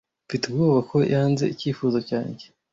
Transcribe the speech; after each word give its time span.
Mfite 0.27 0.43
ubwoba 0.47 0.79
ko 0.89 0.97
yanze 1.13 1.43
icyifuzo 1.53 1.97
cyanjye. 2.09 2.45